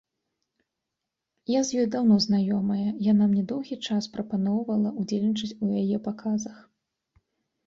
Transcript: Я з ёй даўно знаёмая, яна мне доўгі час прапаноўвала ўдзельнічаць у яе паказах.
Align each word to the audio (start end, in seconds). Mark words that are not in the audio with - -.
Я 1.55 1.59
з 1.67 1.81
ёй 1.81 1.85
даўно 1.95 2.17
знаёмая, 2.25 2.85
яна 3.11 3.23
мне 3.35 3.43
доўгі 3.51 3.77
час 3.87 4.09
прапаноўвала 4.17 4.89
ўдзельнічаць 5.03 5.53
у 5.69 5.71
яе 5.85 5.97
паказах. 6.11 6.57